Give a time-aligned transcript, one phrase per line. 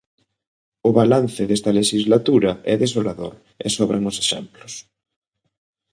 [0.87, 3.33] O balance desta lexislatura é desolador,
[3.65, 4.73] e sobran os exemplos.